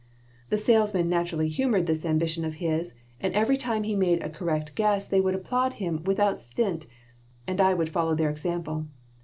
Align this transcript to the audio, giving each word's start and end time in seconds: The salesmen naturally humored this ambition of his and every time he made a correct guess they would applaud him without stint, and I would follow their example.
The 0.49 0.57
salesmen 0.57 1.09
naturally 1.09 1.47
humored 1.47 1.85
this 1.85 2.05
ambition 2.07 2.43
of 2.43 2.55
his 2.55 2.95
and 3.19 3.31
every 3.35 3.55
time 3.55 3.83
he 3.83 3.95
made 3.95 4.19
a 4.23 4.31
correct 4.31 4.73
guess 4.73 5.07
they 5.07 5.21
would 5.21 5.35
applaud 5.35 5.73
him 5.73 6.03
without 6.05 6.39
stint, 6.39 6.87
and 7.45 7.61
I 7.61 7.75
would 7.75 7.89
follow 7.89 8.15
their 8.15 8.31
example. 8.31 8.87